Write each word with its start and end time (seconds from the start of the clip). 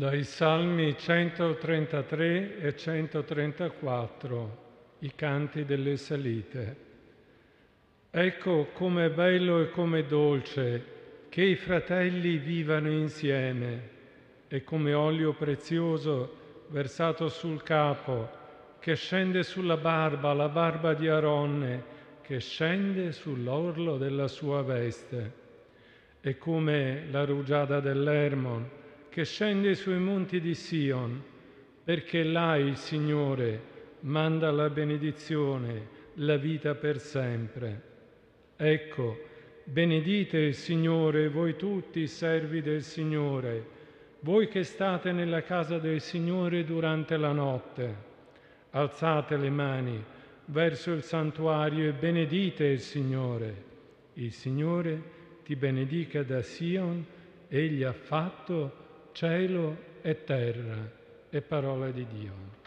Dai 0.00 0.24
Salmi 0.24 0.96
133 0.96 2.58
e 2.58 2.74
134, 2.74 4.96
i 5.00 5.12
canti 5.14 5.66
delle 5.66 5.98
salite. 5.98 6.76
Ecco 8.10 8.68
com'è 8.72 9.10
bello 9.10 9.60
e 9.60 9.68
com'è 9.68 10.04
dolce 10.04 10.84
che 11.28 11.42
i 11.42 11.54
fratelli 11.54 12.38
vivano 12.38 12.90
insieme 12.90 13.88
e 14.48 14.64
come 14.64 14.94
olio 14.94 15.34
prezioso 15.34 16.64
versato 16.68 17.28
sul 17.28 17.62
capo, 17.62 18.30
che 18.78 18.96
scende 18.96 19.42
sulla 19.42 19.76
barba, 19.76 20.32
la 20.32 20.48
barba 20.48 20.94
di 20.94 21.08
Aronne, 21.08 21.84
che 22.22 22.40
scende 22.40 23.12
sull'orlo 23.12 23.98
della 23.98 24.28
sua 24.28 24.62
veste. 24.62 25.32
E 26.22 26.38
come 26.38 27.04
la 27.10 27.26
rugiada 27.26 27.80
dell'Ermon, 27.80 28.78
che 29.10 29.24
scende 29.24 29.74
sui 29.74 29.98
monti 29.98 30.40
di 30.40 30.54
Sion, 30.54 31.20
perché 31.82 32.22
là 32.22 32.56
il 32.56 32.76
Signore 32.76 33.60
manda 34.00 34.52
la 34.52 34.70
benedizione, 34.70 35.88
la 36.14 36.36
vita 36.36 36.76
per 36.76 37.00
sempre. 37.00 37.82
Ecco, 38.56 39.18
benedite 39.64 40.38
il 40.38 40.54
Signore, 40.54 41.28
voi 41.28 41.56
tutti 41.56 42.06
servi 42.06 42.62
del 42.62 42.82
Signore, 42.82 43.78
voi 44.20 44.46
che 44.46 44.62
state 44.62 45.10
nella 45.10 45.42
casa 45.42 45.78
del 45.78 46.00
Signore 46.00 46.64
durante 46.64 47.16
la 47.16 47.32
notte. 47.32 48.08
Alzate 48.70 49.36
le 49.36 49.50
mani 49.50 50.04
verso 50.46 50.92
il 50.92 51.02
santuario 51.02 51.88
e 51.88 51.92
benedite 51.92 52.64
il 52.64 52.80
Signore. 52.80 53.64
Il 54.14 54.32
Signore 54.32 55.02
ti 55.42 55.56
benedica 55.56 56.22
da 56.22 56.42
Sion, 56.42 57.04
egli 57.48 57.82
ha 57.82 57.92
fatto 57.92 58.88
cielo 59.12 59.76
e 60.02 60.24
terra 60.24 60.90
è 61.28 61.40
parola 61.40 61.90
di 61.90 62.06
Dio. 62.06 62.59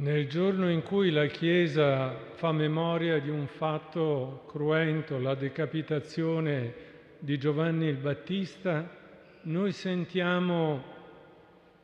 Nel 0.00 0.28
giorno 0.28 0.70
in 0.70 0.82
cui 0.82 1.10
la 1.10 1.26
Chiesa 1.26 2.16
fa 2.36 2.52
memoria 2.52 3.18
di 3.20 3.28
un 3.28 3.46
fatto 3.46 4.44
cruento, 4.46 5.18
la 5.18 5.34
decapitazione 5.34 6.72
di 7.18 7.36
Giovanni 7.36 7.88
il 7.88 7.96
Battista, 7.98 8.96
noi 9.42 9.72
sentiamo 9.72 10.82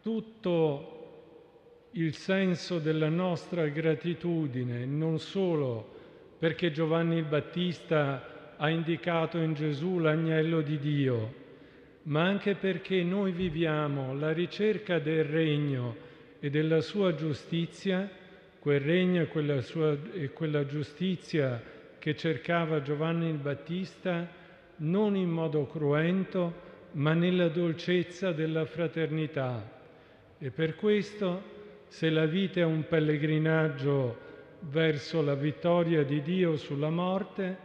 tutto 0.00 1.88
il 1.90 2.14
senso 2.14 2.78
della 2.78 3.10
nostra 3.10 3.66
gratitudine, 3.66 4.86
non 4.86 5.18
solo 5.18 5.86
perché 6.38 6.72
Giovanni 6.72 7.18
il 7.18 7.24
Battista 7.24 8.54
ha 8.56 8.70
indicato 8.70 9.36
in 9.36 9.52
Gesù 9.52 9.98
l'agnello 9.98 10.62
di 10.62 10.78
Dio, 10.78 11.34
ma 12.04 12.22
anche 12.22 12.54
perché 12.54 13.02
noi 13.02 13.32
viviamo 13.32 14.14
la 14.14 14.32
ricerca 14.32 14.98
del 14.98 15.24
regno 15.24 16.14
e 16.38 16.50
della 16.50 16.80
sua 16.80 17.14
giustizia, 17.14 18.08
quel 18.58 18.80
regno 18.80 19.22
e 19.22 19.26
quella, 19.28 19.60
sua, 19.60 19.96
e 20.12 20.30
quella 20.30 20.66
giustizia 20.66 21.62
che 21.98 22.16
cercava 22.16 22.82
Giovanni 22.82 23.28
il 23.28 23.36
Battista, 23.36 24.28
non 24.76 25.16
in 25.16 25.28
modo 25.28 25.66
cruento, 25.66 26.64
ma 26.92 27.14
nella 27.14 27.48
dolcezza 27.48 28.32
della 28.32 28.64
fraternità. 28.64 29.74
E 30.38 30.50
per 30.50 30.76
questo, 30.76 31.42
se 31.88 32.10
la 32.10 32.26
vita 32.26 32.60
è 32.60 32.64
un 32.64 32.86
pellegrinaggio 32.86 34.24
verso 34.60 35.22
la 35.22 35.34
vittoria 35.34 36.02
di 36.04 36.22
Dio 36.22 36.56
sulla 36.56 36.90
morte, 36.90 37.56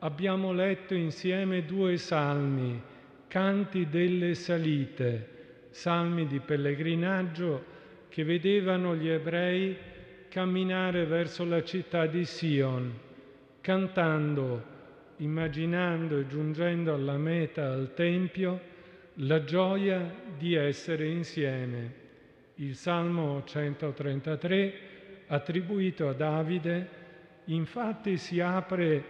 abbiamo 0.00 0.52
letto 0.52 0.94
insieme 0.94 1.64
due 1.64 1.96
salmi, 1.96 2.80
canti 3.28 3.88
delle 3.88 4.34
salite, 4.34 5.28
salmi 5.70 6.26
di 6.26 6.40
pellegrinaggio 6.40 7.72
che 8.14 8.22
vedevano 8.22 8.94
gli 8.94 9.08
ebrei 9.08 9.76
camminare 10.28 11.04
verso 11.04 11.44
la 11.44 11.64
città 11.64 12.06
di 12.06 12.24
Sion, 12.24 12.96
cantando, 13.60 14.62
immaginando 15.16 16.20
e 16.20 16.28
giungendo 16.28 16.94
alla 16.94 17.16
meta, 17.16 17.72
al 17.72 17.92
Tempio, 17.92 18.60
la 19.14 19.42
gioia 19.42 20.14
di 20.38 20.54
essere 20.54 21.08
insieme. 21.08 21.92
Il 22.54 22.76
Salmo 22.76 23.42
133, 23.42 24.74
attribuito 25.26 26.06
a 26.06 26.12
Davide, 26.12 26.88
infatti 27.46 28.16
si 28.16 28.38
apre 28.38 29.04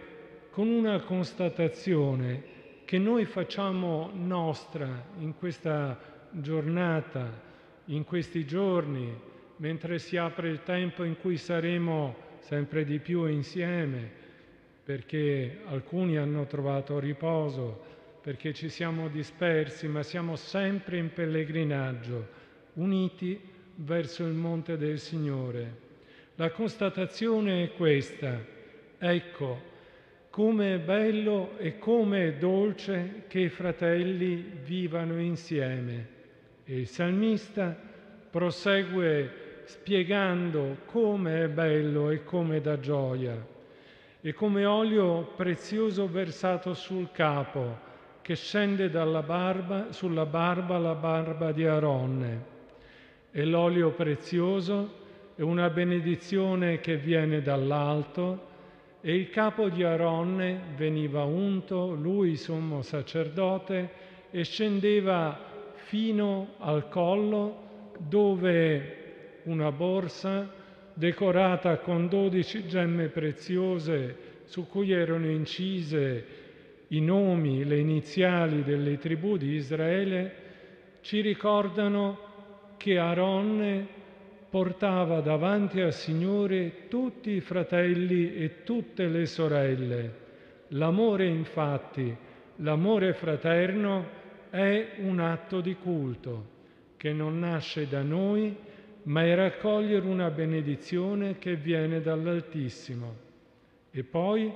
con 0.49 0.67
una 0.67 0.99
constatazione 1.01 2.41
che 2.85 2.97
noi 2.97 3.25
facciamo 3.25 4.09
nostra 4.15 5.05
in 5.19 5.35
questa 5.35 5.95
giornata 6.31 7.45
in 7.85 8.03
questi 8.03 8.45
giorni, 8.45 9.13
mentre 9.57 9.99
si 9.99 10.17
apre 10.17 10.49
il 10.49 10.63
tempo 10.63 11.03
in 11.03 11.17
cui 11.17 11.37
saremo 11.37 12.15
sempre 12.39 12.83
di 12.83 12.99
più 12.99 13.25
insieme, 13.25 14.23
perché 14.83 15.59
alcuni 15.65 16.17
hanno 16.17 16.45
trovato 16.45 16.99
riposo, 16.99 17.93
perché 18.21 18.53
ci 18.53 18.69
siamo 18.69 19.07
dispersi, 19.07 19.87
ma 19.87 20.03
siamo 20.03 20.35
sempre 20.35 20.97
in 20.97 21.11
pellegrinaggio, 21.13 22.27
uniti 22.73 23.39
verso 23.75 24.25
il 24.25 24.33
monte 24.33 24.77
del 24.77 24.99
Signore. 24.99 25.83
La 26.35 26.51
constatazione 26.51 27.63
è 27.63 27.71
questa, 27.73 28.43
ecco, 28.97 29.73
come 30.29 30.75
è 30.75 30.79
bello 30.79 31.57
e 31.57 31.77
come 31.77 32.27
è 32.27 32.33
dolce 32.33 33.23
che 33.27 33.39
i 33.39 33.49
fratelli 33.49 34.59
vivano 34.65 35.19
insieme 35.19 36.14
e 36.65 36.79
il 36.79 36.87
salmista 36.87 37.75
prosegue 38.29 39.61
spiegando 39.65 40.77
come 40.85 41.43
è 41.43 41.47
bello 41.47 42.09
e 42.09 42.23
come 42.23 42.59
da 42.59 42.79
gioia 42.79 43.53
e 44.19 44.33
come 44.33 44.65
olio 44.65 45.33
prezioso 45.35 46.07
versato 46.07 46.73
sul 46.73 47.11
capo 47.11 47.93
che 48.23 48.35
scende 48.35 48.89
dalla 48.89 49.21
barba, 49.21 49.91
sulla 49.91 50.25
barba 50.25 50.79
la 50.79 50.95
barba 50.95 51.51
di 51.51 51.63
Aronne. 51.67 52.53
E 53.31 53.45
l'olio 53.45 53.91
prezioso 53.91 55.03
è 55.35 55.43
una 55.43 55.69
benedizione 55.69 56.79
che 56.79 56.97
viene 56.97 57.43
dall'alto 57.43 58.47
e 59.01 59.13
il 59.13 59.29
capo 59.29 59.69
di 59.69 59.83
Aronne 59.83 60.59
veniva 60.75 61.23
unto, 61.23 61.93
lui 61.93 62.35
sommo 62.35 62.81
sacerdote, 62.81 63.89
e 64.31 64.43
scendeva 64.43 65.54
fino 65.87 66.55
al 66.59 66.89
collo 66.89 67.93
dove 67.97 69.41
una 69.43 69.71
borsa 69.71 70.51
decorata 70.93 71.77
con 71.77 72.07
dodici 72.07 72.67
gemme 72.67 73.09
preziose 73.09 74.33
su 74.45 74.67
cui 74.67 74.91
erano 74.91 75.29
incise 75.29 76.43
i 76.89 77.01
nomi, 77.01 77.63
le 77.63 77.77
iniziali 77.77 78.63
delle 78.63 78.97
tribù 78.97 79.37
di 79.37 79.53
Israele, 79.53 80.43
ci 81.01 81.21
ricordano 81.21 82.17
che 82.77 82.97
Aaron 82.97 83.87
portava 84.49 85.19
davanti 85.21 85.81
al 85.81 85.93
Signore 85.93 86.87
tutti 86.87 87.31
i 87.31 87.41
fratelli 87.41 88.35
e 88.35 88.63
tutte 88.63 89.07
le 89.07 89.25
sorelle. 89.25 90.23
L'amore 90.69 91.27
infatti, 91.27 92.15
l'amore 92.57 93.13
fraterno, 93.13 94.23
è 94.55 94.95
un 94.99 95.19
atto 95.19 95.59
di 95.59 95.75
culto 95.75 96.53
che 96.95 97.11
non 97.11 97.39
nasce 97.39 97.89
da 97.89 98.01
noi, 98.01 98.55
ma 99.03 99.23
è 99.23 99.35
raccogliere 99.35 100.07
una 100.07 100.29
benedizione 100.29 101.37
che 101.37 101.57
viene 101.57 102.01
dall'Altissimo. 102.01 103.15
E 103.91 104.03
poi, 104.03 104.51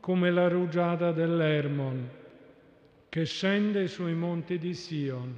come 0.00 0.30
la 0.32 0.48
rugiada 0.48 1.12
dell'Ermon, 1.12 2.08
che 3.08 3.24
scende 3.24 3.86
sui 3.86 4.14
monti 4.14 4.58
di 4.58 4.74
Sion. 4.74 5.32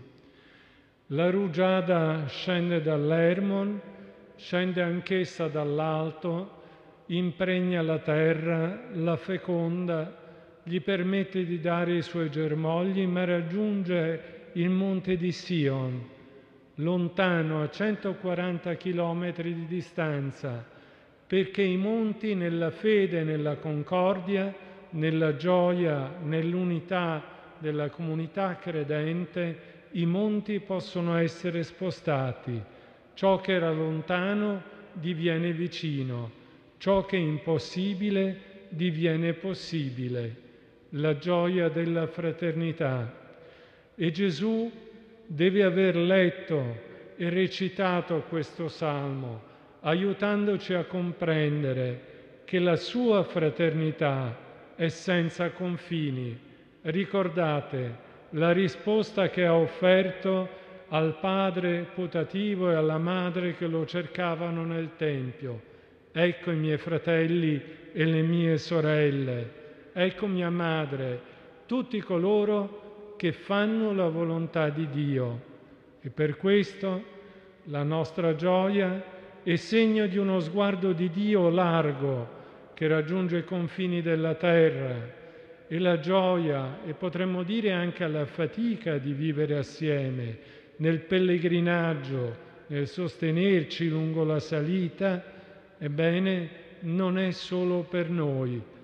La 1.08 1.28
rugiada 1.28 2.26
scende 2.28 2.80
dall'Ermon, 2.80 3.78
scende 4.36 4.80
anch'essa 4.80 5.48
dall'alto 5.48 6.56
impregna 7.06 7.82
la 7.82 7.98
terra, 7.98 8.88
la 8.92 9.16
feconda, 9.16 10.25
gli 10.68 10.80
permette 10.80 11.44
di 11.44 11.60
dare 11.60 11.94
i 11.94 12.02
suoi 12.02 12.28
germogli, 12.28 13.06
ma 13.06 13.24
raggiunge 13.24 14.50
il 14.54 14.68
monte 14.68 15.16
di 15.16 15.30
Sion, 15.30 16.04
lontano 16.76 17.62
a 17.62 17.70
140 17.70 18.74
chilometri 18.74 19.54
di 19.54 19.66
distanza, 19.66 20.66
perché 21.24 21.62
i 21.62 21.76
monti 21.76 22.34
nella 22.34 22.72
fede, 22.72 23.22
nella 23.22 23.58
concordia, 23.58 24.52
nella 24.90 25.36
gioia, 25.36 26.16
nell'unità 26.24 27.22
della 27.58 27.88
comunità 27.88 28.56
credente, 28.56 29.74
i 29.92 30.04
monti 30.04 30.58
possono 30.58 31.16
essere 31.16 31.62
spostati. 31.62 32.60
Ciò 33.14 33.40
che 33.40 33.52
era 33.52 33.70
lontano 33.70 34.62
diviene 34.92 35.52
vicino, 35.52 36.28
ciò 36.78 37.04
che 37.04 37.16
è 37.16 37.20
impossibile 37.20 38.64
diviene 38.68 39.32
possibile 39.34 40.42
la 40.90 41.16
gioia 41.18 41.68
della 41.68 42.06
fraternità. 42.06 43.12
E 43.94 44.10
Gesù 44.10 44.70
deve 45.26 45.62
aver 45.62 45.96
letto 45.96 46.84
e 47.16 47.28
recitato 47.28 48.24
questo 48.28 48.68
salmo, 48.68 49.42
aiutandoci 49.80 50.74
a 50.74 50.84
comprendere 50.84 52.14
che 52.44 52.58
la 52.58 52.76
sua 52.76 53.24
fraternità 53.24 54.36
è 54.76 54.88
senza 54.88 55.50
confini. 55.50 56.38
Ricordate 56.82 58.04
la 58.30 58.52
risposta 58.52 59.28
che 59.30 59.44
ha 59.44 59.54
offerto 59.54 60.64
al 60.88 61.18
padre 61.18 61.86
putativo 61.94 62.70
e 62.70 62.74
alla 62.74 62.98
madre 62.98 63.56
che 63.56 63.66
lo 63.66 63.84
cercavano 63.86 64.64
nel 64.64 64.90
Tempio. 64.96 65.74
Ecco 66.12 66.50
i 66.50 66.56
miei 66.56 66.78
fratelli 66.78 67.60
e 67.92 68.04
le 68.04 68.22
mie 68.22 68.56
sorelle 68.58 69.64
ecco 69.98 70.26
mia 70.26 70.50
madre, 70.50 71.20
tutti 71.64 71.98
coloro 72.00 73.14
che 73.16 73.32
fanno 73.32 73.94
la 73.94 74.08
volontà 74.08 74.68
di 74.68 74.90
Dio. 74.90 75.40
E 76.02 76.10
per 76.10 76.36
questo 76.36 77.02
la 77.64 77.82
nostra 77.82 78.34
gioia 78.34 79.02
è 79.42 79.56
segno 79.56 80.06
di 80.06 80.18
uno 80.18 80.38
sguardo 80.40 80.92
di 80.92 81.08
Dio 81.08 81.48
largo 81.48 82.34
che 82.74 82.86
raggiunge 82.88 83.38
i 83.38 83.44
confini 83.44 84.02
della 84.02 84.34
terra 84.34 85.14
e 85.66 85.78
la 85.78 85.98
gioia 85.98 86.80
e 86.84 86.92
potremmo 86.92 87.42
dire 87.42 87.72
anche 87.72 88.06
la 88.06 88.26
fatica 88.26 88.98
di 88.98 89.14
vivere 89.14 89.56
assieme 89.56 90.38
nel 90.76 91.00
pellegrinaggio, 91.00 92.36
nel 92.66 92.86
sostenerci 92.86 93.88
lungo 93.88 94.24
la 94.24 94.40
salita, 94.40 95.24
ebbene 95.78 96.50
non 96.80 97.18
è 97.18 97.30
solo 97.30 97.80
per 97.80 98.10
noi, 98.10 98.74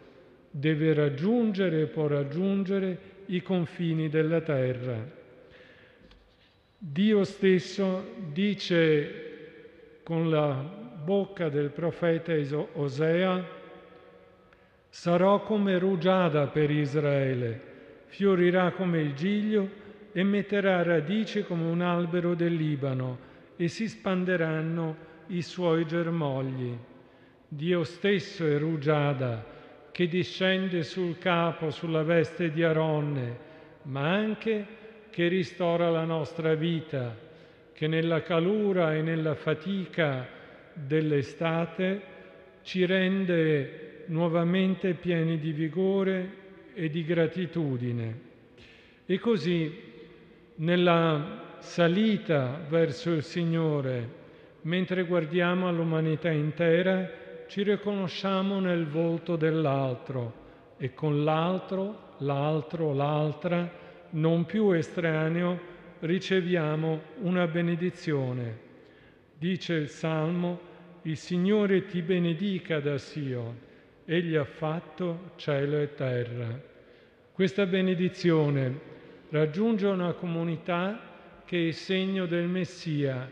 deve 0.52 0.92
raggiungere 0.92 1.80
e 1.80 1.86
può 1.86 2.06
raggiungere 2.06 3.10
i 3.26 3.42
confini 3.42 4.08
della 4.08 4.42
terra. 4.42 5.20
Dio 6.76 7.24
stesso 7.24 8.14
dice 8.32 10.00
con 10.02 10.28
la 10.30 10.52
bocca 10.52 11.48
del 11.48 11.70
profeta 11.70 12.32
Osea, 12.74 13.44
sarò 14.88 15.42
come 15.42 15.78
rugiada 15.78 16.48
per 16.48 16.70
Israele, 16.70 17.60
fiorirà 18.06 18.72
come 18.72 19.00
il 19.00 19.14
giglio 19.14 19.80
e 20.12 20.22
metterà 20.22 20.82
radici 20.82 21.42
come 21.44 21.64
un 21.64 21.80
albero 21.80 22.34
del 22.34 22.54
Libano 22.54 23.30
e 23.56 23.68
si 23.68 23.88
spanderanno 23.88 24.96
i 25.28 25.40
suoi 25.40 25.86
germogli. 25.86 26.76
Dio 27.48 27.84
stesso 27.84 28.46
è 28.46 28.58
rugiada, 28.58 29.51
che 29.92 30.08
discende 30.08 30.82
sul 30.82 31.18
capo, 31.18 31.70
sulla 31.70 32.02
veste 32.02 32.50
di 32.50 32.62
Aronne, 32.64 33.50
ma 33.82 34.10
anche 34.10 34.66
che 35.10 35.28
ristora 35.28 35.90
la 35.90 36.04
nostra 36.04 36.54
vita, 36.54 37.14
che 37.74 37.86
nella 37.86 38.22
calura 38.22 38.94
e 38.94 39.02
nella 39.02 39.34
fatica 39.34 40.26
dell'estate 40.72 42.00
ci 42.62 42.86
rende 42.86 44.04
nuovamente 44.06 44.94
pieni 44.94 45.38
di 45.38 45.52
vigore 45.52 46.30
e 46.74 46.88
di 46.88 47.04
gratitudine. 47.04 48.20
E 49.04 49.18
così 49.18 49.90
nella 50.56 51.56
salita 51.58 52.64
verso 52.66 53.10
il 53.10 53.22
Signore, 53.22 54.20
mentre 54.62 55.02
guardiamo 55.02 55.68
all'umanità 55.68 56.30
intera, 56.30 57.20
ci 57.52 57.62
riconosciamo 57.64 58.60
nel 58.60 58.86
volto 58.86 59.36
dell'altro 59.36 60.32
e 60.78 60.94
con 60.94 61.22
l'altro, 61.22 62.14
l'altro, 62.20 62.94
l'altra, 62.94 63.70
non 64.12 64.46
più 64.46 64.70
estraneo, 64.70 65.60
riceviamo 65.98 67.02
una 67.18 67.46
benedizione. 67.46 68.58
Dice 69.36 69.74
il 69.74 69.90
Salmo, 69.90 70.60
il 71.02 71.18
Signore 71.18 71.84
ti 71.84 72.00
benedica 72.00 72.80
da 72.80 72.96
Sion, 72.96 73.54
egli 74.06 74.34
ha 74.34 74.44
fatto 74.46 75.32
cielo 75.36 75.76
e 75.76 75.92
terra. 75.92 76.58
Questa 77.32 77.66
benedizione 77.66 78.80
raggiunge 79.28 79.88
una 79.88 80.14
comunità 80.14 80.98
che 81.44 81.68
è 81.68 81.72
segno 81.72 82.24
del 82.24 82.48
Messia, 82.48 83.30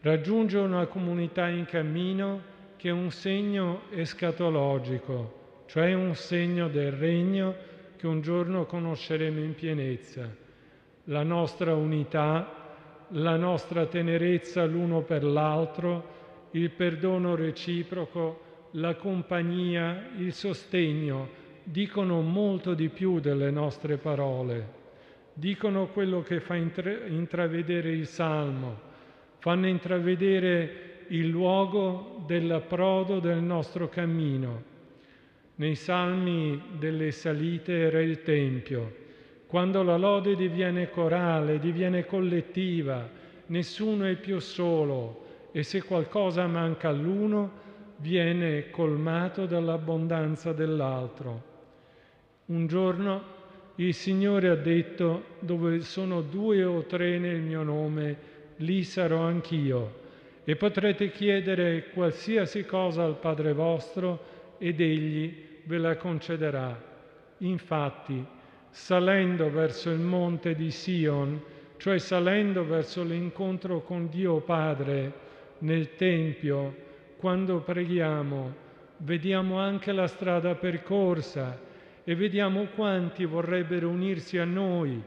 raggiunge 0.00 0.56
una 0.56 0.86
comunità 0.86 1.48
in 1.48 1.66
cammino 1.66 2.51
che 2.82 2.90
un 2.90 3.12
segno 3.12 3.82
escatologico, 3.90 5.62
cioè 5.66 5.94
un 5.94 6.16
segno 6.16 6.66
del 6.66 6.90
regno 6.90 7.54
che 7.96 8.08
un 8.08 8.22
giorno 8.22 8.66
conosceremo 8.66 9.38
in 9.38 9.54
pienezza. 9.54 10.28
La 11.04 11.22
nostra 11.22 11.76
unità, 11.76 13.06
la 13.10 13.36
nostra 13.36 13.86
tenerezza 13.86 14.64
l'uno 14.64 15.02
per 15.02 15.22
l'altro, 15.22 16.48
il 16.50 16.70
perdono 16.70 17.36
reciproco, 17.36 18.70
la 18.72 18.96
compagnia, 18.96 20.08
il 20.16 20.32
sostegno, 20.32 21.28
dicono 21.62 22.20
molto 22.20 22.74
di 22.74 22.88
più 22.88 23.20
delle 23.20 23.52
nostre 23.52 23.96
parole. 23.96 24.80
Dicono 25.34 25.86
quello 25.86 26.22
che 26.22 26.40
fa 26.40 26.56
intravedere 26.56 27.92
il 27.92 28.08
Salmo, 28.08 28.76
fanno 29.38 29.68
intravedere 29.68 30.91
il 31.12 31.28
luogo 31.28 32.22
dell'approdo 32.26 33.20
del 33.20 33.42
nostro 33.42 33.88
cammino. 33.88 34.70
Nei 35.56 35.74
salmi 35.74 36.60
delle 36.78 37.10
salite 37.10 37.80
era 37.80 38.00
il 38.00 38.22
Tempio. 38.22 39.00
Quando 39.46 39.82
la 39.82 39.98
lode 39.98 40.34
diviene 40.34 40.88
corale, 40.88 41.58
diviene 41.58 42.06
collettiva, 42.06 43.06
nessuno 43.46 44.06
è 44.06 44.16
più 44.16 44.38
solo 44.38 45.48
e 45.52 45.62
se 45.62 45.82
qualcosa 45.82 46.46
manca 46.46 46.88
all'uno, 46.88 47.60
viene 47.96 48.70
colmato 48.70 49.44
dall'abbondanza 49.44 50.54
dell'altro. 50.54 51.42
Un 52.46 52.66
giorno 52.66 53.22
il 53.76 53.92
Signore 53.92 54.48
ha 54.48 54.56
detto, 54.56 55.24
dove 55.40 55.80
sono 55.80 56.22
due 56.22 56.64
o 56.64 56.84
tre 56.84 57.18
nel 57.18 57.40
mio 57.40 57.62
nome, 57.62 58.16
lì 58.56 58.82
sarò 58.82 59.20
anch'io 59.20 60.00
e 60.44 60.56
potrete 60.56 61.10
chiedere 61.10 61.90
qualsiasi 61.90 62.64
cosa 62.64 63.04
al 63.04 63.18
Padre 63.18 63.52
vostro 63.52 64.30
ed 64.58 64.80
Egli 64.80 65.60
ve 65.64 65.78
la 65.78 65.96
concederà. 65.96 66.90
Infatti, 67.38 68.24
salendo 68.70 69.50
verso 69.50 69.90
il 69.90 70.00
monte 70.00 70.54
di 70.54 70.70
Sion, 70.70 71.40
cioè 71.76 71.98
salendo 71.98 72.64
verso 72.64 73.04
l'incontro 73.04 73.82
con 73.82 74.08
Dio 74.08 74.40
Padre 74.40 75.12
nel 75.58 75.94
Tempio, 75.94 76.74
quando 77.16 77.60
preghiamo, 77.60 78.54
vediamo 78.98 79.58
anche 79.58 79.92
la 79.92 80.08
strada 80.08 80.54
percorsa 80.56 81.58
e 82.02 82.14
vediamo 82.16 82.66
quanti 82.74 83.24
vorrebbero 83.24 83.88
unirsi 83.88 84.38
a 84.38 84.44
noi, 84.44 85.00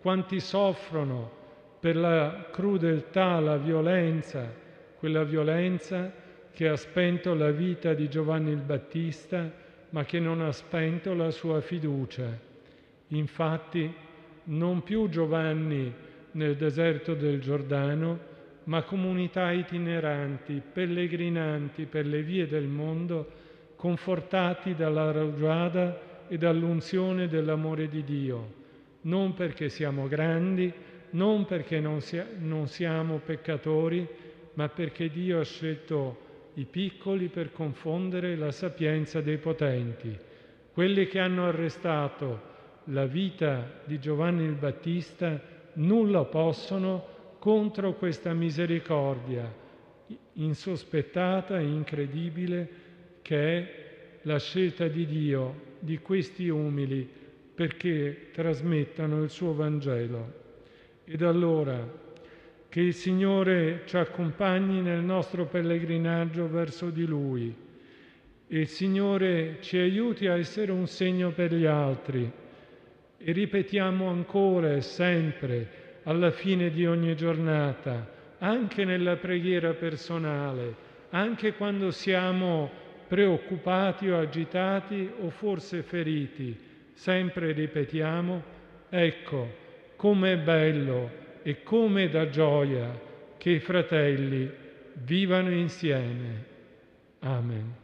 quanti 0.00 0.40
soffrono 0.40 1.38
per 1.78 1.96
la 1.96 2.48
crudeltà, 2.50 3.38
la 3.38 3.56
violenza, 3.56 4.52
quella 5.00 5.24
violenza 5.24 6.12
che 6.52 6.68
ha 6.68 6.76
spento 6.76 7.32
la 7.32 7.50
vita 7.50 7.94
di 7.94 8.06
Giovanni 8.10 8.50
il 8.50 8.60
Battista, 8.60 9.50
ma 9.88 10.04
che 10.04 10.20
non 10.20 10.42
ha 10.42 10.52
spento 10.52 11.14
la 11.14 11.30
sua 11.30 11.62
fiducia. 11.62 12.38
Infatti, 13.08 13.90
non 14.44 14.82
più 14.82 15.08
Giovanni 15.08 15.90
nel 16.32 16.54
deserto 16.56 17.14
del 17.14 17.40
Giordano, 17.40 18.28
ma 18.64 18.82
comunità 18.82 19.50
itineranti, 19.52 20.60
pellegrinanti 20.70 21.86
per 21.86 22.04
le 22.04 22.22
vie 22.22 22.46
del 22.46 22.66
mondo, 22.66 23.26
confortati 23.76 24.74
dalla 24.74 25.10
rugiada 25.12 26.26
e 26.28 26.36
dall'unzione 26.36 27.26
dell'amore 27.26 27.88
di 27.88 28.04
Dio, 28.04 28.52
non 29.02 29.32
perché 29.32 29.70
siamo 29.70 30.08
grandi, 30.08 30.70
non 31.12 31.46
perché 31.46 31.80
non, 31.80 32.02
sia, 32.02 32.28
non 32.38 32.68
siamo 32.68 33.18
peccatori, 33.24 34.06
ma 34.60 34.68
perché 34.68 35.08
Dio 35.08 35.40
ha 35.40 35.44
scelto 35.44 36.50
i 36.54 36.66
piccoli 36.66 37.28
per 37.28 37.50
confondere 37.50 38.36
la 38.36 38.52
sapienza 38.52 39.22
dei 39.22 39.38
potenti. 39.38 40.14
Quelli 40.74 41.06
che 41.06 41.18
hanno 41.18 41.46
arrestato 41.46 42.48
la 42.84 43.06
vita 43.06 43.80
di 43.86 43.98
Giovanni 43.98 44.44
il 44.44 44.56
Battista 44.56 45.40
nulla 45.74 46.24
possono 46.24 47.06
contro 47.38 47.94
questa 47.94 48.34
misericordia 48.34 49.50
insospettata 50.34 51.58
e 51.58 51.64
incredibile 51.64 52.68
che 53.22 53.56
è 53.58 53.74
la 54.22 54.38
scelta 54.38 54.88
di 54.88 55.06
Dio 55.06 55.68
di 55.78 56.00
questi 56.00 56.50
umili 56.50 57.08
perché 57.54 58.28
trasmettano 58.30 59.22
il 59.22 59.30
suo 59.30 59.54
Vangelo. 59.54 60.32
Ed 61.06 61.22
allora 61.22 62.08
che 62.70 62.80
il 62.80 62.94
Signore 62.94 63.82
ci 63.84 63.98
accompagni 63.98 64.80
nel 64.80 65.02
nostro 65.02 65.44
pellegrinaggio 65.44 66.48
verso 66.48 66.88
di 66.88 67.04
Lui 67.04 67.68
il 68.52 68.66
Signore 68.66 69.58
ci 69.60 69.76
aiuti 69.76 70.26
a 70.26 70.36
essere 70.36 70.72
un 70.72 70.88
segno 70.88 71.30
per 71.30 71.54
gli 71.54 71.66
altri. 71.66 72.28
E 73.18 73.32
ripetiamo 73.32 74.08
ancora 74.08 74.72
e 74.72 74.80
sempre 74.80 75.98
alla 76.02 76.32
fine 76.32 76.70
di 76.70 76.84
ogni 76.84 77.14
giornata, 77.14 78.08
anche 78.38 78.84
nella 78.84 79.16
preghiera 79.16 79.74
personale, 79.74 80.74
anche 81.10 81.52
quando 81.54 81.92
siamo 81.92 82.68
preoccupati 83.06 84.08
o 84.08 84.18
agitati 84.18 85.08
o 85.20 85.30
forse 85.30 85.82
feriti, 85.82 86.58
sempre 86.94 87.52
ripetiamo, 87.52 88.42
ecco 88.88 89.48
com'è 89.94 90.36
bello 90.38 91.10
e 91.50 91.64
come 91.64 92.08
da 92.08 92.28
gioia 92.28 92.96
che 93.36 93.50
i 93.50 93.58
fratelli 93.58 94.48
vivano 95.02 95.50
insieme. 95.50 96.44
Amen. 97.18 97.79